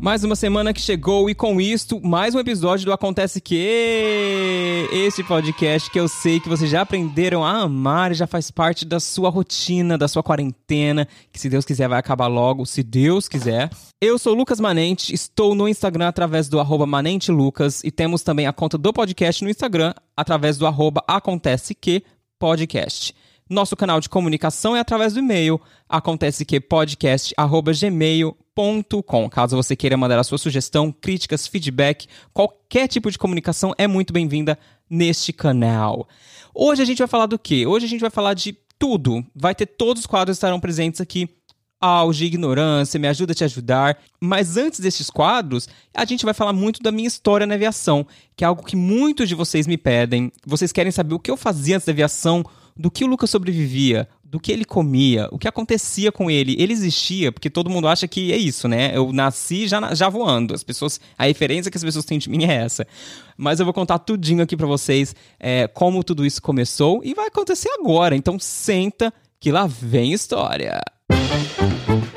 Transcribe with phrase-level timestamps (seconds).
[0.00, 4.88] Mais uma semana que chegou e com isto, mais um episódio do Acontece Que.
[4.90, 8.86] Esse podcast que eu sei que vocês já aprenderam a amar e já faz parte
[8.86, 13.28] da sua rotina, da sua quarentena, que se Deus quiser vai acabar logo, se Deus
[13.28, 13.68] quiser.
[14.00, 18.54] Eu sou Lucas Manente, estou no Instagram através do arroba manentelucas e temos também a
[18.54, 22.02] conta do podcast no Instagram através do arroba Acontece Que
[22.38, 23.14] Podcast.
[23.50, 29.28] Nosso canal de comunicação é através do e-mail acontece que podcast@gmail.com.
[29.28, 34.12] Caso você queira mandar a sua sugestão, críticas, feedback, qualquer tipo de comunicação é muito
[34.12, 34.56] bem-vinda
[34.88, 36.06] neste canal.
[36.54, 37.66] Hoje a gente vai falar do quê?
[37.66, 39.26] Hoje a gente vai falar de tudo.
[39.34, 41.28] Vai ter todos os quadros estarão presentes aqui
[41.80, 43.98] auge, ignorância, me ajuda a te ajudar.
[44.20, 48.06] Mas antes desses quadros, a gente vai falar muito da minha história na aviação,
[48.36, 50.30] que é algo que muitos de vocês me pedem.
[50.46, 52.44] Vocês querem saber o que eu fazia antes da aviação,
[52.80, 56.56] do que o Lucas sobrevivia, do que ele comia, o que acontecia com ele.
[56.58, 58.96] Ele existia, porque todo mundo acha que é isso, né?
[58.96, 60.54] Eu nasci já, já voando.
[60.54, 62.86] As pessoas, a referência que as pessoas têm de mim é essa.
[63.36, 67.26] Mas eu vou contar tudinho aqui para vocês é, como tudo isso começou e vai
[67.26, 68.16] acontecer agora.
[68.16, 70.80] Então senta que lá vem história.
[71.10, 72.09] E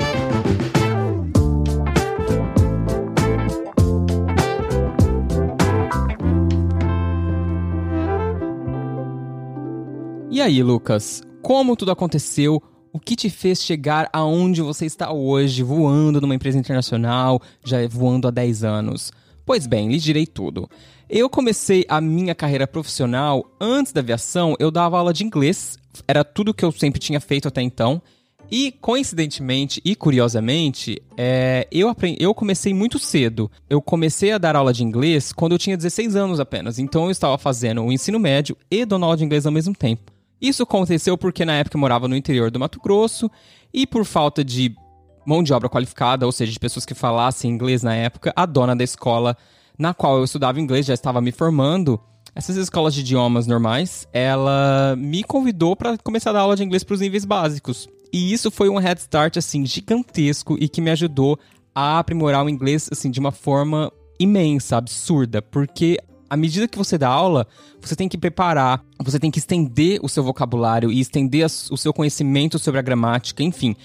[10.44, 12.62] aí, Lucas, como tudo aconteceu?
[12.92, 18.28] O que te fez chegar aonde você está hoje, voando numa empresa internacional, já voando
[18.28, 19.12] há 10 anos?
[19.46, 20.70] Pois bem, lhe direi tudo.
[21.10, 25.78] Eu comecei a minha carreira profissional antes da aviação, eu dava aula de inglês,
[26.08, 28.02] era tudo que eu sempre tinha feito até então.
[28.52, 33.50] E, coincidentemente e curiosamente, é, eu, aprendi, eu comecei muito cedo.
[33.70, 36.78] Eu comecei a dar aula de inglês quando eu tinha 16 anos apenas.
[36.78, 40.13] Então, eu estava fazendo o ensino médio e dando aula de inglês ao mesmo tempo.
[40.44, 43.32] Isso aconteceu porque na época eu morava no interior do Mato Grosso
[43.74, 44.76] e por falta de
[45.26, 48.76] mão de obra qualificada, ou seja, de pessoas que falassem inglês na época, a dona
[48.76, 49.38] da escola
[49.80, 51.98] na qual eu estudava inglês já estava me formando.
[52.36, 56.84] Essas escolas de idiomas normais, ela me convidou para começar a dar aula de inglês
[56.84, 57.88] para os níveis básicos.
[58.12, 61.40] E isso foi um head start assim gigantesco e que me ajudou
[61.74, 63.90] a aprimorar o inglês assim de uma forma
[64.20, 65.98] imensa, absurda, porque
[66.30, 67.48] à medida que você dá aula,
[67.82, 71.94] você tem que preparar, você tem que estender o seu vocabulário e estender o seu
[71.94, 73.76] conhecimento sobre a gramática, enfim.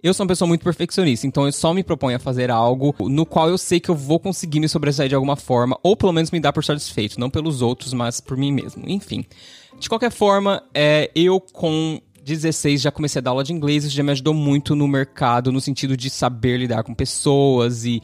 [0.00, 3.26] Eu sou uma pessoa muito perfeccionista, então eu só me proponho a fazer algo no
[3.26, 6.30] qual eu sei que eu vou conseguir me sobressair de alguma forma, ou pelo menos
[6.30, 8.84] me dar por satisfeito, não pelos outros, mas por mim mesmo.
[8.86, 9.24] Enfim.
[9.78, 13.96] De qualquer forma, é, eu com 16 já comecei a dar aula de inglês, isso
[13.96, 18.00] já me ajudou muito no mercado, no sentido de saber lidar com pessoas e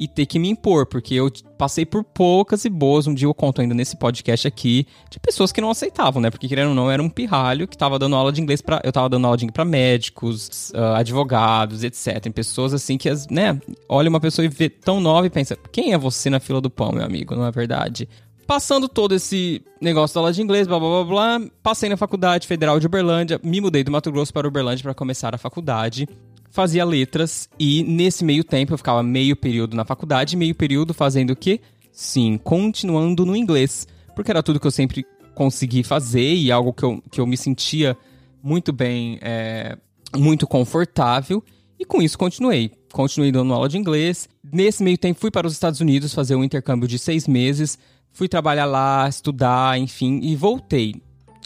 [0.00, 3.34] e ter que me impor, porque eu passei por poucas e boas, um dia eu
[3.34, 6.30] conto ainda nesse podcast aqui, de pessoas que não aceitavam, né?
[6.30, 8.90] Porque querendo ou não, era um pirralho que tava dando aula de inglês para eu
[8.90, 12.18] tava dando aula de inglês para médicos, uh, advogados, etc.
[12.18, 15.54] Tem pessoas assim que, as, né, olha uma pessoa e vê tão nova e pensa:
[15.70, 18.08] "Quem é você na fila do pão, meu amigo?", não é verdade?
[18.46, 22.48] Passando todo esse negócio da aula de inglês, blá blá blá blá, passei na Faculdade
[22.48, 26.08] Federal de Uberlândia, me mudei do Mato Grosso para Uberlândia para começar a faculdade
[26.50, 31.30] fazia letras e nesse meio tempo eu ficava meio período na faculdade, meio período fazendo
[31.30, 31.60] o quê?
[31.92, 36.82] Sim, continuando no inglês, porque era tudo que eu sempre consegui fazer e algo que
[36.82, 37.96] eu, que eu me sentia
[38.42, 39.76] muito bem, é,
[40.16, 41.42] muito confortável.
[41.78, 42.72] E com isso continuei.
[42.92, 44.28] Continuei dando aula de inglês.
[44.52, 47.78] Nesse meio tempo fui para os Estados Unidos fazer um intercâmbio de seis meses.
[48.12, 50.96] Fui trabalhar lá, estudar, enfim, e voltei.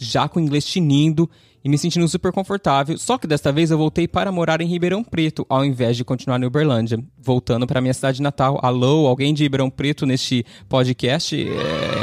[0.00, 1.31] Já com o inglês tinindo
[1.64, 2.98] e me sentindo super confortável.
[2.98, 6.41] Só que desta vez eu voltei para morar em Ribeirão Preto, ao invés de continuar
[6.41, 7.02] em Uberlândia.
[7.19, 8.60] Voltando para minha cidade natal.
[8.62, 11.34] Alô, alguém de Ribeirão Preto neste podcast?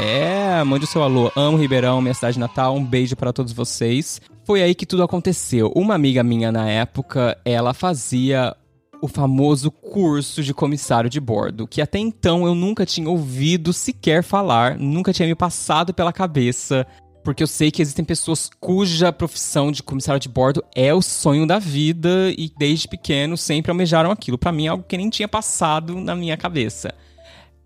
[0.03, 1.31] É, mande o seu alô.
[1.35, 2.75] Amo Ribeirão, minha cidade natal.
[2.75, 4.19] Um beijo para todos vocês.
[4.44, 5.71] Foi aí que tudo aconteceu.
[5.75, 8.55] Uma amiga minha na época, ela fazia
[9.00, 14.21] o famoso curso de comissário de bordo, que até então eu nunca tinha ouvido sequer
[14.21, 16.86] falar, nunca tinha me passado pela cabeça
[17.23, 21.45] porque eu sei que existem pessoas cuja profissão de comissário de bordo é o sonho
[21.45, 24.38] da vida e desde pequeno sempre almejaram aquilo.
[24.38, 26.94] Para mim é algo que nem tinha passado na minha cabeça.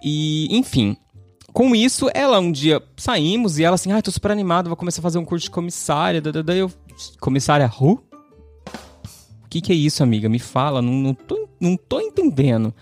[0.04, 0.98] E, enfim,
[1.54, 5.00] com isso, ela um dia saímos e ela assim, ah, tô super animada, vou começar
[5.00, 6.22] a fazer um curso de comissária.
[6.22, 6.72] Daí eu,
[7.20, 8.04] comissária who?
[9.44, 10.28] O que, que é isso, amiga?
[10.28, 12.74] Me fala, não, não, tô, não tô entendendo.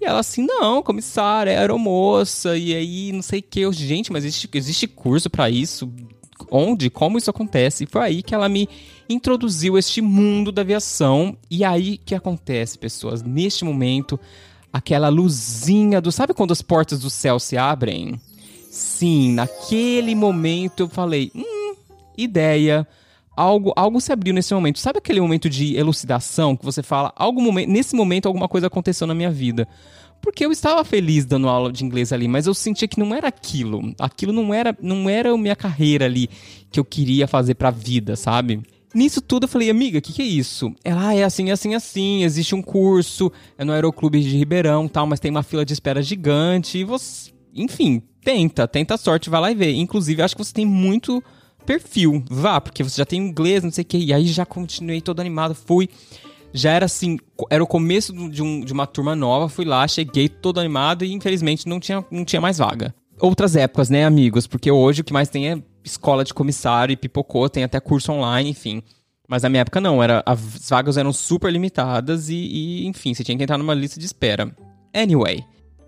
[0.00, 3.60] E ela assim, não, comissária, aeromoça, e aí não sei o que.
[3.60, 5.92] Eu, gente, mas existe, existe curso para isso?
[6.50, 6.88] Onde?
[6.88, 7.84] Como isso acontece?
[7.84, 8.68] E foi aí que ela me
[9.08, 11.36] introduziu este mundo da aviação.
[11.50, 13.22] E aí que acontece, pessoas?
[13.22, 14.18] Neste momento,
[14.72, 16.10] aquela luzinha do.
[16.10, 18.18] Sabe quando as portas do céu se abrem?
[18.70, 21.74] Sim, naquele momento eu falei, hum,
[22.16, 22.86] ideia.
[23.36, 24.78] Algo, algo se abriu nesse momento.
[24.78, 29.06] Sabe aquele momento de elucidação que você fala, algum momento, nesse momento alguma coisa aconteceu
[29.06, 29.66] na minha vida?
[30.20, 33.28] Porque eu estava feliz dando aula de inglês ali, mas eu sentia que não era
[33.28, 33.94] aquilo.
[33.98, 36.28] Aquilo não era, não era a minha carreira ali
[36.70, 38.60] que eu queria fazer pra vida, sabe?
[38.94, 40.74] Nisso tudo eu falei, amiga, o que, que é isso?
[40.84, 45.06] Ela, ah, é assim, assim, assim, existe um curso, é no Aeroclube de Ribeirão tal,
[45.06, 47.30] mas tem uma fila de espera gigante e você...
[47.54, 49.72] Enfim, tenta, tenta a sorte, vai lá e vê.
[49.72, 51.22] Inclusive, acho que você tem muito
[51.70, 55.00] perfil, vá, porque você já tem inglês, não sei o que, e aí já continuei
[55.00, 55.88] todo animado, fui
[56.52, 57.16] já era assim,
[57.48, 61.12] era o começo de, um, de uma turma nova, fui lá, cheguei todo animado e
[61.12, 62.92] infelizmente não tinha, não tinha mais vaga.
[63.20, 64.48] Outras épocas, né, amigos?
[64.48, 68.10] Porque hoje o que mais tem é escola de comissário e pipocou, tem até curso
[68.10, 68.82] online, enfim.
[69.28, 73.22] Mas na minha época não, era, as vagas eram super limitadas e, e enfim, você
[73.22, 74.52] tinha que entrar numa lista de espera.
[74.92, 75.44] Anyway,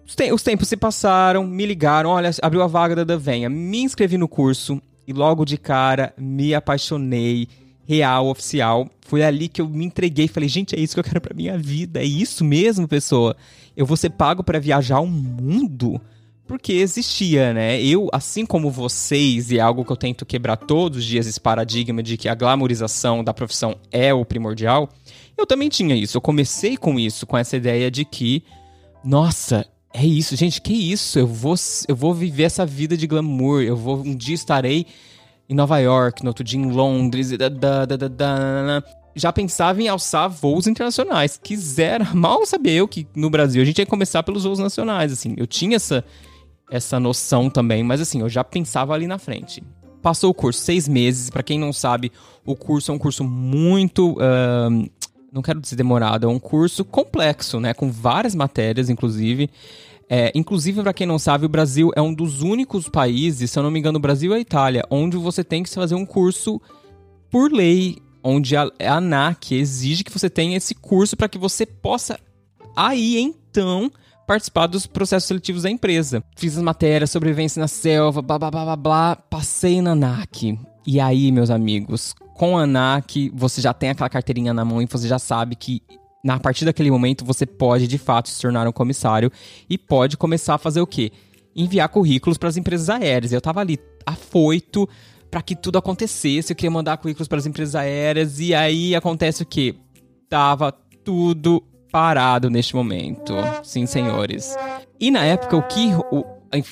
[0.06, 3.82] os, te os tempos se passaram, me ligaram, olha, abriu a vaga da Venha, me
[3.82, 7.48] inscrevi no curso e logo de cara me apaixonei
[7.84, 8.88] real, oficial.
[9.02, 11.58] Foi ali que eu me entreguei falei, gente, é isso que eu quero pra minha
[11.58, 12.00] vida.
[12.00, 13.36] É isso mesmo, pessoa.
[13.76, 16.00] Eu vou ser pago para viajar o mundo?
[16.46, 17.80] Porque existia, né?
[17.80, 21.40] Eu, assim como vocês, e é algo que eu tento quebrar todos os dias esse
[21.40, 24.88] paradigma de que a glamorização da profissão é o primordial,
[25.36, 26.16] eu também tinha isso.
[26.16, 28.42] Eu comecei com isso, com essa ideia de que,
[29.04, 31.18] nossa, é isso, gente, que isso?
[31.18, 31.54] Eu vou,
[31.86, 34.86] eu vou viver essa vida de glamour, eu vou um dia estarei
[35.48, 38.82] em Nova York, no outro dia em Londres, da, da, da, da,
[39.14, 41.38] já pensava em alçar voos internacionais.
[41.42, 45.34] Quisera, mal sabia eu que no Brasil a gente ia começar pelos voos nacionais, assim.
[45.36, 46.04] Eu tinha essa,
[46.70, 49.62] essa noção também, mas assim, eu já pensava ali na frente.
[50.00, 51.30] Passou o curso, seis meses.
[51.30, 52.10] Para quem não sabe,
[52.44, 54.12] o curso é um curso muito.
[54.12, 54.90] Uh,
[55.32, 57.72] não quero dizer demorado, é um curso complexo, né?
[57.72, 59.48] Com várias matérias, inclusive.
[60.08, 63.62] É, inclusive, para quem não sabe, o Brasil é um dos únicos países, se eu
[63.62, 66.60] não me engano, o Brasil e a Itália, onde você tem que fazer um curso
[67.30, 71.64] por lei, onde a, a ANAC exige que você tenha esse curso para que você
[71.64, 72.20] possa
[72.76, 73.90] aí então
[74.26, 76.22] participar dos processos seletivos da empresa.
[76.36, 80.58] Fiz as matérias, sobrevivência na selva, blá blá blá blá blá, passei na ANAC.
[80.86, 84.86] E aí, meus amigos, com a ANAC, você já tem aquela carteirinha na mão e
[84.86, 85.80] você já sabe que
[86.24, 89.30] na partir daquele momento você pode de fato se tornar um comissário
[89.70, 91.12] e pode começar a fazer o quê?
[91.54, 93.30] Enviar currículos para as empresas aéreas.
[93.30, 94.88] Eu estava ali afoito
[95.30, 99.44] para que tudo acontecesse, eu queria mandar currículos para as empresas aéreas e aí acontece
[99.44, 99.76] o quê?
[100.28, 100.72] Tava
[101.04, 101.62] tudo
[101.92, 103.34] parado neste momento.
[103.62, 104.56] Sim, senhores.
[104.98, 106.24] E na época o que o,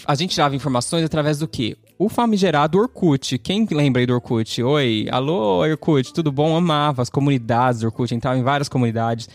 [0.04, 1.76] a gente dava informações através do quê?
[2.00, 3.36] O famigerado Orkut.
[3.36, 4.62] Quem lembra aí do Orkut?
[4.62, 6.56] Oi, alô Orkut, tudo bom?
[6.56, 9.28] Amava as comunidades do Orkut, entrava em várias comunidades.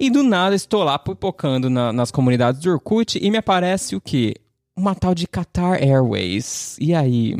[0.00, 4.00] E do nada estou lá pipocando na, nas comunidades do Orkut e me aparece o
[4.00, 4.34] quê?
[4.76, 6.76] Uma tal de Qatar Airways.
[6.80, 7.36] E aí?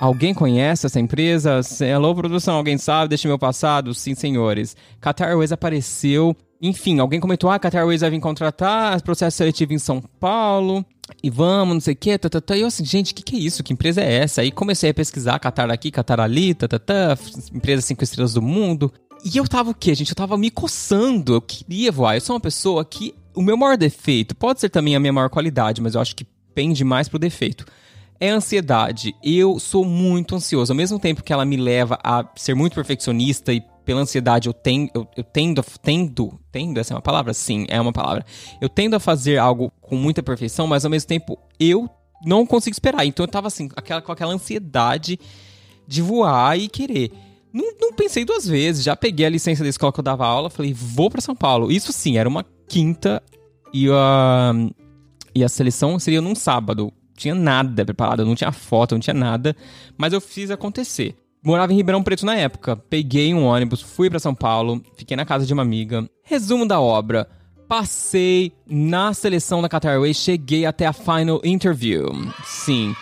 [0.00, 1.60] Alguém conhece essa empresa?
[1.94, 3.10] Alô, produção, alguém sabe?
[3.10, 3.92] Deixa meu passado?
[3.92, 4.74] Sim, senhores.
[5.02, 6.34] Qatar Airways apareceu.
[6.62, 10.86] Enfim, alguém comentou: ah, Qatar Airways vai vir contratar, processo seletivo em São Paulo
[11.20, 12.56] e vamos, não sei o que, tá, tá, tá.
[12.56, 13.62] E eu assim, gente, o que, que é isso?
[13.64, 14.40] Que empresa é essa?
[14.40, 17.18] Aí comecei a pesquisar, Qatar aqui, Qatar ali, tá, tá, tá,
[17.52, 18.92] empresa cinco estrelas do mundo.
[19.24, 20.10] E eu tava o quê, gente?
[20.10, 22.16] Eu tava me coçando, eu queria voar.
[22.16, 25.30] Eu sou uma pessoa que, o meu maior defeito, pode ser também a minha maior
[25.30, 26.24] qualidade, mas eu acho que
[26.54, 27.66] pende mais pro defeito.
[28.18, 29.14] É a ansiedade.
[29.22, 30.72] Eu sou muito ansioso.
[30.72, 34.52] Ao mesmo tempo que ela me leva a ser muito perfeccionista e pela ansiedade eu,
[34.52, 37.34] ten, eu, eu tendo, tendo, tendo, essa é uma palavra?
[37.34, 38.24] Sim, é uma palavra.
[38.60, 41.88] Eu tendo a fazer algo com muita perfeição, mas ao mesmo tempo eu
[42.24, 43.04] não consigo esperar.
[43.04, 45.18] Então eu tava assim, aquela, com aquela ansiedade
[45.86, 47.12] de voar e querer.
[47.52, 50.48] Não, não pensei duas vezes, já peguei a licença da escola que eu dava aula,
[50.48, 51.70] falei, vou para São Paulo.
[51.70, 53.22] Isso sim, era uma quinta
[53.74, 54.52] e a,
[55.34, 56.92] e a seleção seria num sábado.
[57.14, 59.54] Tinha nada preparado, não tinha foto, não tinha nada,
[59.98, 61.14] mas eu fiz acontecer.
[61.44, 62.76] Morava em Ribeirão Preto na época.
[62.76, 66.08] Peguei um ônibus, fui para São Paulo, fiquei na casa de uma amiga.
[66.22, 67.28] Resumo da obra.
[67.68, 72.06] Passei na seleção da Qatar Airways, cheguei até a final interview.
[72.44, 72.94] Sim.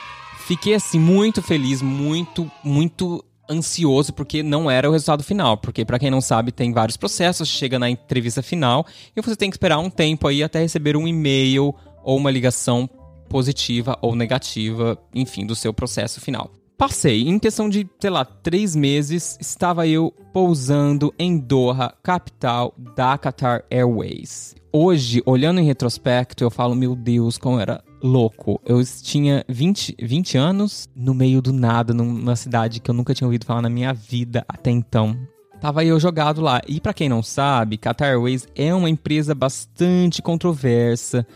[0.47, 5.99] Fiquei assim muito feliz, muito, muito ansioso porque não era o resultado final, porque para
[5.99, 9.79] quem não sabe, tem vários processos, chega na entrevista final e você tem que esperar
[9.79, 12.89] um tempo aí até receber um e-mail ou uma ligação
[13.29, 16.51] positiva ou negativa, enfim, do seu processo final.
[16.81, 17.29] Passei.
[17.29, 23.65] Em questão de, sei lá, três meses, estava eu pousando em Doha, capital da Qatar
[23.71, 24.55] Airways.
[24.73, 28.59] Hoje, olhando em retrospecto, eu falo, meu Deus, como era louco.
[28.65, 33.29] Eu tinha 20, 20 anos no meio do nada, numa cidade que eu nunca tinha
[33.29, 35.15] ouvido falar na minha vida até então.
[35.61, 36.63] Tava eu jogado lá.
[36.67, 41.27] E para quem não sabe, Qatar Airways é uma empresa bastante controversa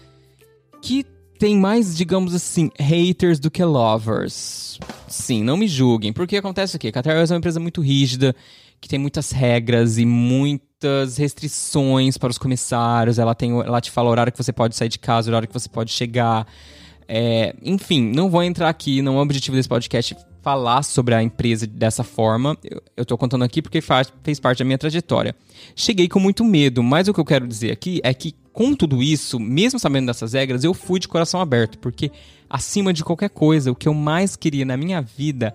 [0.80, 1.04] que
[1.38, 4.78] tem mais, digamos assim, haters do que lovers.
[5.08, 6.90] Sim, não me julguem, porque acontece o quê?
[6.90, 8.34] Qatar é uma empresa muito rígida,
[8.80, 13.18] que tem muitas regras e muitas restrições para os comissários.
[13.18, 15.48] Ela tem, ela te fala o horário que você pode sair de casa, o horário
[15.48, 16.46] que você pode chegar.
[17.08, 21.22] É, enfim, não vou entrar aqui, não é o objetivo desse podcast falar sobre a
[21.22, 22.56] empresa dessa forma.
[22.62, 25.34] Eu, eu tô contando aqui porque faz, fez parte da minha trajetória.
[25.74, 29.02] Cheguei com muito medo, mas o que eu quero dizer aqui é que, com tudo
[29.02, 32.12] isso, mesmo sabendo dessas regras, eu fui de coração aberto, porque
[32.48, 35.52] acima de qualquer coisa, o que eu mais queria na minha vida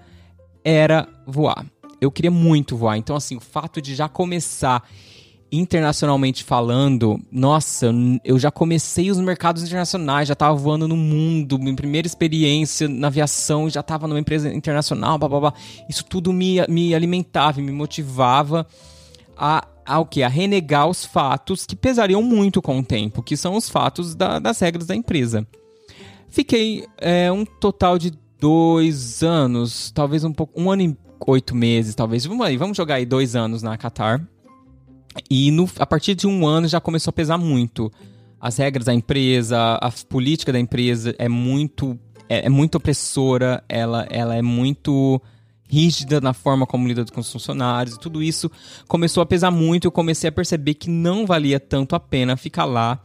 [0.66, 1.66] era voar.
[2.02, 2.98] Eu queria muito voar.
[2.98, 4.84] Então, assim, o fato de já começar
[5.50, 7.90] internacionalmente falando, nossa,
[8.24, 13.08] eu já comecei os mercados internacionais, já estava voando no mundo, minha primeira experiência na
[13.08, 15.54] aviação, já estava numa empresa internacional, blá, blá, blá.
[15.90, 18.68] Isso tudo me, me alimentava, me motivava
[19.38, 20.22] a, a o que?
[20.22, 24.38] A renegar os fatos que pesariam muito com o tempo, que são os fatos da,
[24.38, 25.46] das regras da empresa.
[26.30, 31.96] Fiquei é, um total de dois anos, talvez um pouco, um ano e oito meses,
[31.96, 32.24] talvez.
[32.26, 34.24] Vamos aí, vamos jogar aí dois anos na Qatar.
[35.30, 37.92] E no, a partir de um ano já começou a pesar muito.
[38.40, 44.08] As regras da empresa, a política da empresa é muito, é, é muito opressora, ela,
[44.10, 45.20] ela é muito
[45.70, 48.52] rígida na forma como lida com os funcionários, e tudo isso
[48.88, 49.86] começou a pesar muito.
[49.86, 53.00] Eu comecei a perceber que não valia tanto a pena ficar lá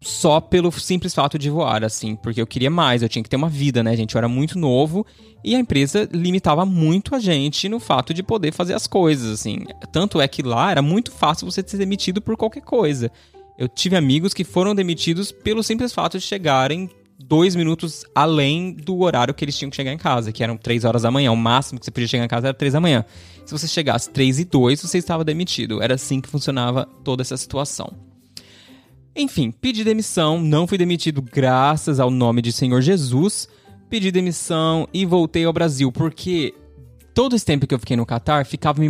[0.00, 3.36] só pelo simples fato de voar, assim, porque eu queria mais, eu tinha que ter
[3.36, 4.14] uma vida, né, gente?
[4.14, 5.06] Eu era muito novo
[5.44, 9.64] e a empresa limitava muito a gente no fato de poder fazer as coisas, assim.
[9.92, 13.12] Tanto é que lá era muito fácil você ser demitido por qualquer coisa.
[13.56, 16.90] Eu tive amigos que foram demitidos pelo simples fato de chegarem
[17.22, 20.84] dois minutos além do horário que eles tinham que chegar em casa, que eram três
[20.84, 21.32] horas da manhã.
[21.32, 23.04] O máximo que você podia chegar em casa era três da manhã.
[23.44, 25.82] Se você chegasse três e dois, você estava demitido.
[25.82, 27.92] Era assim que funcionava toda essa situação.
[29.14, 33.48] Enfim, pedi demissão, não fui demitido graças ao nome de Senhor Jesus.
[33.90, 36.54] Pedi demissão e voltei ao Brasil, porque
[37.12, 38.88] todo esse tempo que eu fiquei no Catar ficava me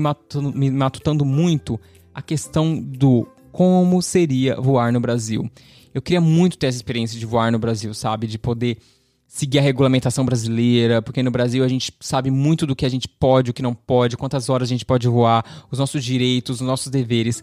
[0.55, 1.79] me matutando muito
[2.15, 5.49] a questão do como seria voar no Brasil.
[5.95, 8.27] Eu queria muito ter essa experiência de voar no Brasil, sabe?
[8.27, 8.79] De poder
[9.29, 13.09] seguir a regulamentação brasileira, porque no Brasil a gente sabe muito do que a gente
[13.09, 16.67] pode, o que não pode, quantas horas a gente pode voar, os nossos direitos, os
[16.67, 17.43] nossos deveres.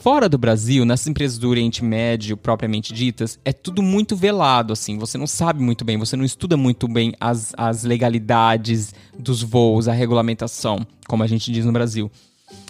[0.00, 4.96] Fora do Brasil, nas empresas do Oriente Médio propriamente ditas, é tudo muito velado, assim.
[4.98, 9.88] Você não sabe muito bem, você não estuda muito bem as, as legalidades dos voos,
[9.88, 12.10] a regulamentação, como a gente diz no Brasil.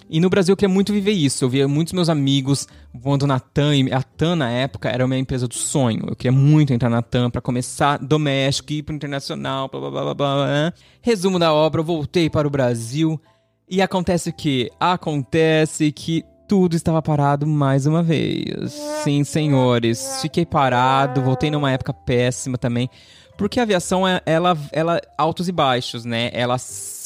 [0.08, 1.44] E no Brasil eu queria muito viver isso.
[1.44, 5.48] Eu via muitos meus amigos voando na TAM, a TAM na época era uma empresa
[5.48, 6.04] do sonho.
[6.08, 10.02] Eu queria muito entrar na TAM para começar doméstico, ir pro internacional, blá blá blá
[10.02, 10.72] blá blá.
[11.00, 13.20] Resumo da obra, eu voltei para o Brasil.
[13.68, 14.70] E acontece o que?
[14.78, 18.72] Acontece que tudo estava parado mais uma vez.
[19.02, 22.90] Sim, senhores, fiquei parado, voltei numa época péssima também,
[23.38, 26.30] porque a aviação é, ela ela altos e baixos, né?
[26.34, 26.58] Ela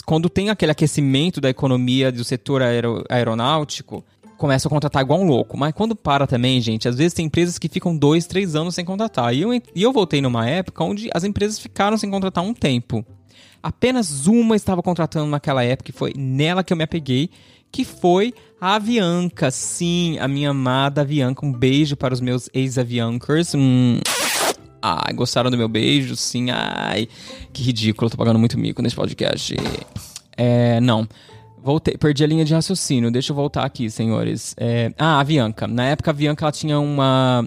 [0.07, 4.05] quando tem aquele aquecimento da economia do setor aero, aeronáutico,
[4.39, 5.59] começa a contratar igual um louco.
[5.59, 8.85] Mas quando para também, gente, às vezes tem empresas que ficam dois, três anos sem
[8.85, 9.35] contratar.
[9.35, 13.05] E eu, e eu voltei numa época onde as empresas ficaram sem contratar um tempo.
[13.61, 17.29] Apenas uma estava contratando naquela época e foi nela que eu me apeguei
[17.73, 19.51] que foi a Avianca.
[19.51, 21.45] Sim, a minha amada Avianca.
[21.45, 23.55] Um beijo para os meus ex-Aviancers.
[23.55, 23.99] Hum.
[24.89, 26.15] Ai, gostaram do meu beijo?
[26.15, 27.09] Sim, ai.
[27.53, 29.57] Que ridículo, tô pagando muito mico nesse podcast.
[30.37, 31.09] É, não.
[31.59, 33.11] Voltei, perdi a linha de raciocínio.
[33.11, 34.55] Deixa eu voltar aqui, senhores.
[34.57, 35.67] É, ah, a Avianca.
[35.67, 37.45] Na época, a Avianca ela tinha uma,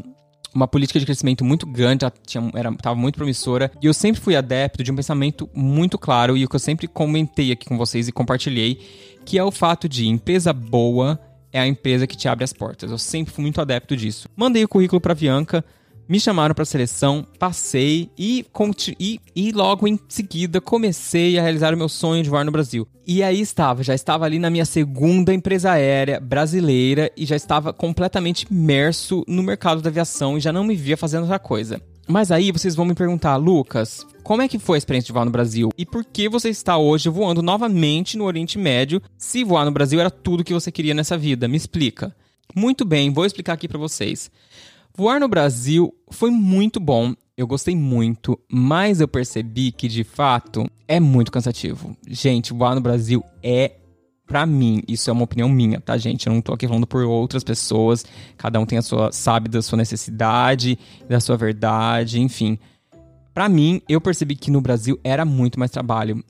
[0.53, 3.71] uma política de crescimento muito grande, tinha, era, tava muito promissora.
[3.81, 6.89] E eu sempre fui adepto de um pensamento muito claro e o que eu sempre
[6.89, 8.81] comentei aqui com vocês e compartilhei
[9.25, 11.17] que é o fato de empresa boa
[11.53, 12.91] é a empresa que te abre as portas.
[12.91, 14.27] Eu sempre fui muito adepto disso.
[14.35, 15.63] Mandei o currículo para Bianca,
[16.09, 18.43] me chamaram para a seleção, passei e,
[18.99, 22.87] e, e, logo em seguida comecei a realizar o meu sonho de voar no Brasil.
[23.05, 27.71] E aí estava, já estava ali na minha segunda empresa aérea brasileira e já estava
[27.71, 31.79] completamente imerso no mercado da aviação e já não me via fazendo outra coisa.
[32.07, 35.25] Mas aí vocês vão me perguntar, Lucas, como é que foi a experiência de voar
[35.25, 35.69] no Brasil?
[35.77, 39.99] E por que você está hoje voando novamente no Oriente Médio se voar no Brasil
[39.99, 41.47] era tudo que você queria nessa vida?
[41.47, 42.15] Me explica.
[42.55, 44.31] Muito bem, vou explicar aqui para vocês.
[44.99, 50.69] Voar no Brasil foi muito bom, eu gostei muito, mas eu percebi que de fato
[50.89, 51.95] é muito cansativo.
[52.05, 53.77] Gente, voar no Brasil é
[54.27, 56.27] para mim, isso é uma opinião minha, tá, gente?
[56.27, 58.05] Eu não tô aqui falando por outras pessoas.
[58.35, 60.77] Cada um tem a sua, sabe da sua necessidade,
[61.07, 62.59] da sua verdade, enfim.
[63.33, 66.21] Para mim, eu percebi que no Brasil era muito mais trabalho.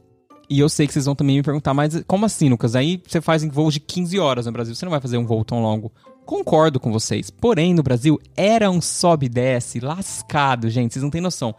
[0.48, 2.76] E eu sei que vocês vão também me perguntar, mas como assim, Lucas?
[2.76, 5.26] Aí você faz em voos de 15 horas no Brasil, você não vai fazer um
[5.26, 5.92] voo tão longo.
[6.30, 7.32] Concordo com vocês.
[7.32, 11.56] Porém, no Brasil, era um sobe e desce lascado, gente, vocês não têm noção.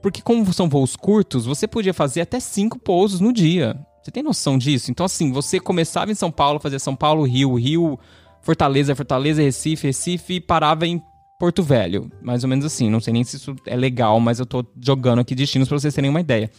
[0.00, 3.78] Porque como são voos curtos, você podia fazer até cinco pousos no dia.
[4.02, 4.90] Você tem noção disso?
[4.90, 7.98] Então, assim, você começava em São Paulo, fazia São Paulo, Rio, Rio,
[8.40, 10.98] Fortaleza, Fortaleza, Recife, Recife e parava em
[11.38, 12.10] Porto Velho.
[12.22, 12.88] Mais ou menos assim.
[12.88, 15.92] Não sei nem se isso é legal, mas eu tô jogando aqui destinos para vocês
[15.92, 16.50] terem uma ideia.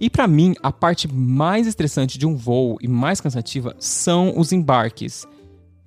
[0.00, 4.50] E para mim, a parte mais estressante de um voo e mais cansativa são os
[4.50, 5.24] embarques.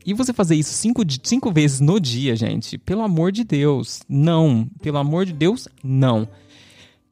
[0.09, 4.67] E você fazer isso cinco, cinco vezes no dia, gente, pelo amor de Deus, não.
[4.81, 6.27] Pelo amor de Deus, não.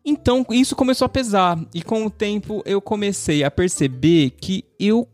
[0.04, 1.63] Então isso começou a pesar.
[1.75, 5.08] E com o tempo eu comecei a perceber que eu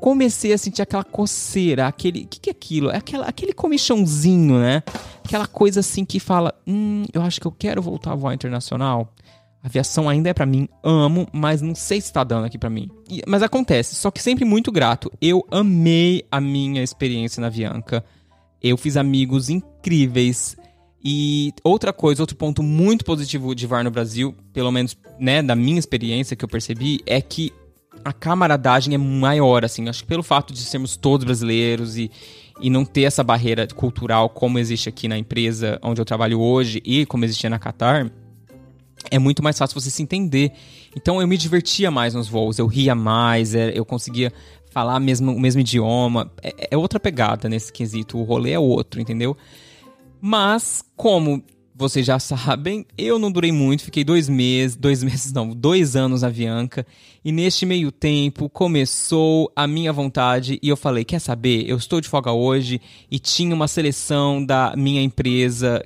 [0.00, 2.24] comecei a sentir aquela coceira, aquele.
[2.24, 2.90] O que, que é aquilo?
[2.90, 4.82] É aquela, aquele comichãozinho, né?
[5.24, 9.14] Aquela coisa assim que fala: hum, eu acho que eu quero voltar a voar internacional.
[9.62, 12.90] Aviação ainda é para mim, amo, mas não sei se tá dando aqui para mim.
[13.08, 15.10] E, mas acontece, só que sempre muito grato.
[15.20, 18.04] Eu amei a minha experiência na Avianca.
[18.60, 20.56] Eu fiz amigos incríveis.
[21.04, 25.54] E outra coisa, outro ponto muito positivo de VAR no Brasil, pelo menos, né, da
[25.54, 27.52] minha experiência que eu percebi, é que
[28.04, 29.88] a camaradagem é maior, assim.
[29.88, 32.10] Acho que pelo fato de sermos todos brasileiros e,
[32.60, 36.82] e não ter essa barreira cultural como existe aqui na empresa onde eu trabalho hoje
[36.84, 38.10] e como existia na Qatar,
[39.12, 40.52] é muito mais fácil você se entender.
[40.96, 44.32] Então eu me divertia mais nos voos, eu ria mais, é, eu conseguia
[44.70, 46.32] falar mesmo, o mesmo idioma.
[46.42, 49.36] É, é outra pegada nesse quesito, o rolê é outro, entendeu?
[50.18, 55.50] Mas, como vocês já sabem, eu não durei muito, fiquei dois meses, dois meses não,
[55.50, 56.86] dois anos na Avianca,
[57.22, 62.00] e neste meio tempo começou a minha vontade e eu falei, quer saber, eu estou
[62.00, 65.84] de folga hoje e tinha uma seleção da minha empresa,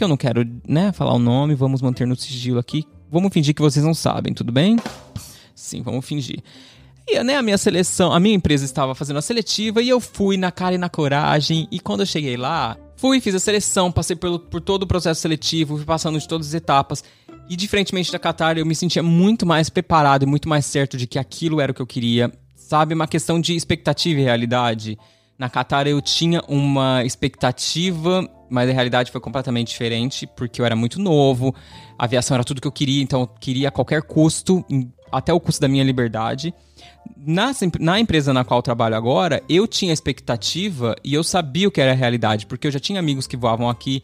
[0.00, 3.54] que eu não quero, né, falar o nome, vamos manter no sigilo aqui, vamos fingir
[3.54, 4.78] que vocês não sabem, tudo bem?
[5.54, 6.42] Sim, vamos fingir.
[7.06, 10.38] E né, a minha seleção, a minha empresa estava fazendo a seletiva e eu fui
[10.38, 14.14] na cara e na coragem, e quando eu cheguei lá, Fui, fiz a seleção, passei
[14.14, 17.02] por, por todo o processo seletivo, fui passando de todas as etapas.
[17.48, 21.06] E diferentemente da Qatar, eu me sentia muito mais preparado e muito mais certo de
[21.06, 22.30] que aquilo era o que eu queria.
[22.54, 24.98] Sabe, uma questão de expectativa e realidade.
[25.38, 30.74] Na Qatar eu tinha uma expectativa, mas a realidade foi completamente diferente, porque eu era
[30.74, 31.54] muito novo,
[31.98, 34.64] a aviação era tudo que eu queria, então eu queria a qualquer custo,
[35.10, 36.52] até o custo da minha liberdade.
[37.16, 41.70] Na, na empresa na qual eu trabalho agora, eu tinha expectativa e eu sabia o
[41.70, 44.02] que era a realidade, porque eu já tinha amigos que voavam aqui.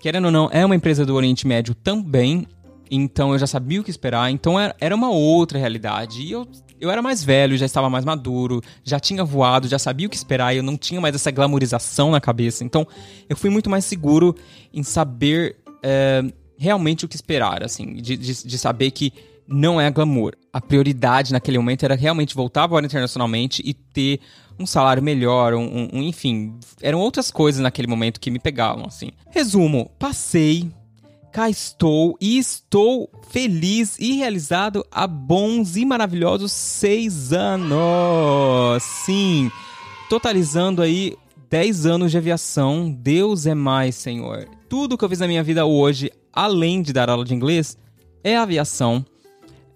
[0.00, 2.46] Querendo ou não, é uma empresa do Oriente Médio também,
[2.90, 4.30] então eu já sabia o que esperar.
[4.30, 6.22] Então era uma outra realidade.
[6.22, 6.46] E eu,
[6.80, 10.16] eu era mais velho, já estava mais maduro, já tinha voado, já sabia o que
[10.16, 12.64] esperar e eu não tinha mais essa glamorização na cabeça.
[12.64, 12.86] Então
[13.28, 14.34] eu fui muito mais seguro
[14.72, 16.22] em saber é,
[16.56, 19.12] realmente o que esperar, assim, de, de, de saber que
[19.46, 20.34] não é glamour.
[20.52, 24.20] A prioridade naquele momento era realmente voltar a voar internacionalmente e ter
[24.58, 29.10] um salário melhor, um, um, enfim, eram outras coisas naquele momento que me pegavam, assim.
[29.30, 30.70] Resumo, passei,
[31.34, 38.80] cá estou e estou feliz e realizado há bons e maravilhosos seis anos.
[38.80, 39.50] Sim,
[40.08, 41.16] totalizando aí
[41.50, 42.88] 10 anos de aviação.
[42.88, 44.48] Deus é mais, Senhor.
[44.68, 47.76] Tudo que eu fiz na minha vida hoje, além de dar aula de inglês,
[48.22, 49.04] é aviação.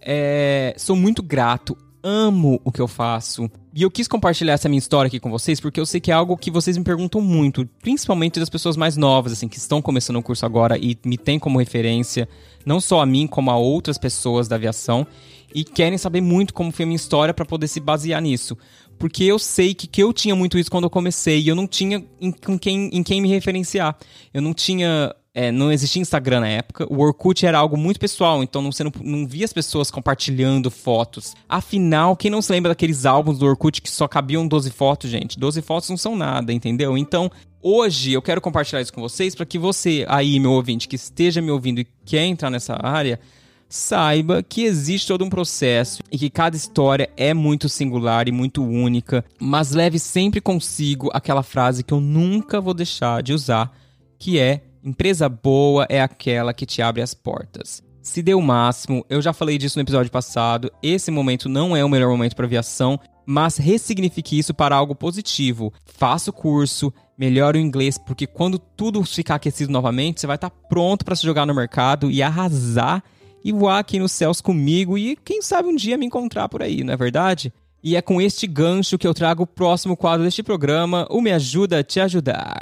[0.01, 3.51] É, sou muito grato, amo o que eu faço.
[3.79, 6.15] E eu quis compartilhar essa minha história aqui com vocês porque eu sei que é
[6.15, 10.17] algo que vocês me perguntam muito, principalmente das pessoas mais novas, assim, que estão começando
[10.17, 12.29] o curso agora e me têm como referência,
[12.67, 15.07] não só a mim, como a outras pessoas da aviação,
[15.55, 18.59] e querem saber muito como foi a minha história para poder se basear nisso.
[18.99, 21.69] Porque eu sei que, que eu tinha muito isso quando eu comecei e eu não
[21.69, 23.97] tinha em, em, quem, em quem me referenciar.
[24.35, 26.85] Eu não tinha é, não existia Instagram na época.
[26.93, 31.33] O Orkut era algo muito pessoal, então você não, não via as pessoas compartilhando fotos.
[31.49, 35.39] Afinal, quem não se lembra daqueles álbuns do Orkut que só cabiam 12 fotos, gente?
[35.39, 36.99] 12 fotos não são nada, entendeu?
[36.99, 37.31] Então,
[37.63, 41.41] hoje eu quero compartilhar isso com vocês para que você aí, meu ouvinte, que esteja
[41.41, 43.21] me ouvindo e quer entrar nessa área,
[43.69, 48.65] saiba que existe todo um processo e que cada história é muito singular e muito
[48.65, 53.73] única, mas leve sempre consigo aquela frase que eu nunca vou deixar de usar,
[54.19, 57.83] que é Empresa boa é aquela que te abre as portas.
[58.01, 60.73] Se dê o máximo, eu já falei disso no episódio passado.
[60.83, 65.73] Esse momento não é o melhor momento para aviação, mas ressignifique isso para algo positivo.
[65.85, 70.51] Faça o curso, melhore o inglês, porque quando tudo ficar aquecido novamente, você vai estar
[70.51, 73.03] pronto para se jogar no mercado e arrasar
[73.45, 76.83] e voar aqui nos céus comigo e quem sabe um dia me encontrar por aí,
[76.83, 77.53] não é verdade?
[77.83, 81.31] E é com este gancho que eu trago o próximo quadro deste programa, o Me
[81.31, 82.57] Ajuda a Te Ajudar.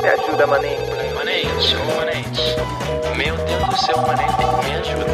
[0.00, 0.95] Me ajuda, maninho.
[1.46, 2.56] Manente, ô Manente.
[3.16, 4.32] Meu Deus do céu, Manente,
[4.64, 5.06] me ajuda.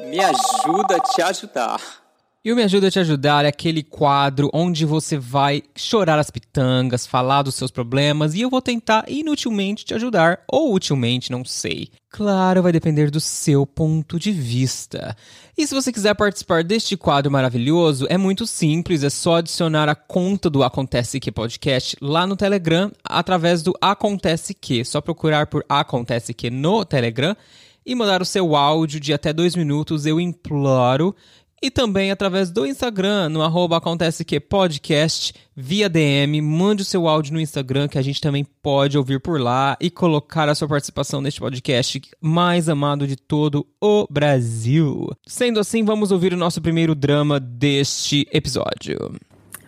[0.00, 2.01] Me ajuda a te ajudar.
[2.44, 6.28] E o Me Ajuda a Te Ajudar é aquele quadro onde você vai chorar as
[6.28, 11.44] pitangas, falar dos seus problemas e eu vou tentar inutilmente te ajudar, ou utilmente, não
[11.44, 11.90] sei.
[12.10, 15.16] Claro, vai depender do seu ponto de vista.
[15.56, 19.94] E se você quiser participar deste quadro maravilhoso, é muito simples, é só adicionar a
[19.94, 24.84] conta do Acontece Que Podcast lá no Telegram através do Acontece Que.
[24.84, 27.36] Só procurar por Acontece Que no Telegram
[27.84, 31.14] e mandar o seu áudio de até dois minutos, eu imploro
[31.62, 37.06] e também através do Instagram, no arroba acontece que podcast, via DM, mande o seu
[37.06, 40.66] áudio no Instagram que a gente também pode ouvir por lá e colocar a sua
[40.66, 45.08] participação neste podcast mais amado de todo o Brasil.
[45.24, 49.14] Sendo assim, vamos ouvir o nosso primeiro drama deste episódio.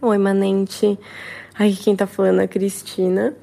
[0.02, 0.98] Oi, Manente.
[1.54, 3.36] Aqui quem tá falando é a Cristina.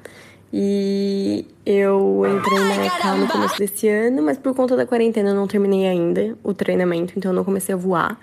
[0.52, 5.34] E eu entrei na ECA no começo desse ano, mas por conta da quarentena eu
[5.34, 8.18] não terminei ainda o treinamento, então eu não comecei a voar.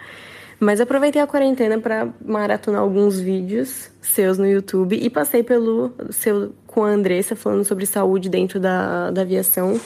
[0.60, 6.54] Mas aproveitei a quarentena para maratonar alguns vídeos seus no YouTube e passei pelo seu
[6.68, 9.80] com a Andressa falando sobre saúde dentro da, da aviação.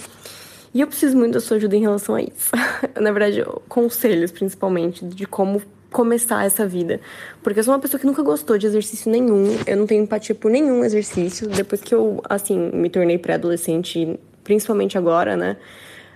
[0.73, 2.49] E eu preciso muito da sua ajuda em relação a isso.
[2.99, 5.61] Na verdade, conselhos principalmente de como
[5.93, 6.99] começar essa vida.
[7.41, 10.35] Porque eu sou uma pessoa que nunca gostou de exercício nenhum, eu não tenho empatia
[10.35, 11.47] por nenhum exercício.
[11.47, 15.55] Depois que eu, assim, me tornei pré-adolescente, principalmente agora, né?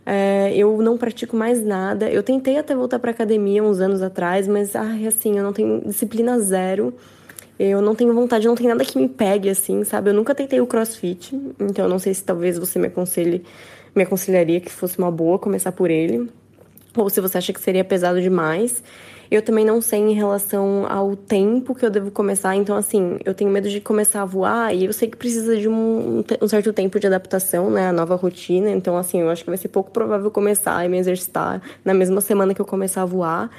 [0.06, 2.10] É, eu não pratico mais nada.
[2.10, 5.82] Eu tentei até voltar para academia uns anos atrás, mas ai, assim, eu não tenho
[5.86, 6.94] disciplina zero.
[7.60, 10.12] Eu não tenho vontade, não tem nada que me pegue assim, sabe?
[10.12, 13.44] Eu nunca tentei o CrossFit, então eu não sei se talvez você me aconselhe,
[13.96, 16.30] me aconselharia que fosse uma boa começar por ele,
[16.96, 18.84] ou se você acha que seria pesado demais.
[19.30, 22.56] Eu também não sei em relação ao tempo que eu devo começar.
[22.56, 25.68] Então, assim, eu tenho medo de começar a voar e eu sei que precisa de
[25.68, 27.88] um, um certo tempo de adaptação, né?
[27.88, 28.70] A nova rotina.
[28.70, 32.22] Então, assim, eu acho que vai ser pouco provável começar e me exercitar na mesma
[32.22, 33.50] semana que eu começar a voar.